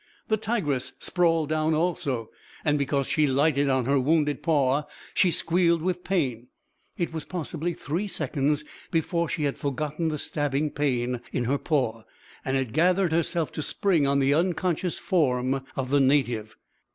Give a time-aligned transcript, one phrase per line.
[0.29, 2.31] The tigress sprawled down also,
[2.65, 6.47] and because she lighted on her wounded paw, she squealed with pain.
[6.97, 12.01] It was possibly three seconds before she had forgotten the stabbing pain in her paw
[12.43, 16.55] and had gathered herself to spring on the unconscious form of the native.